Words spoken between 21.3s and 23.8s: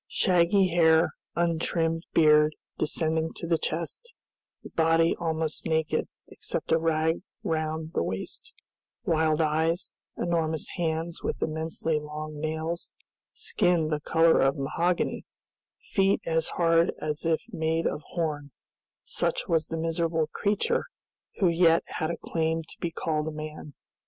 who yet had a claim to be called a man.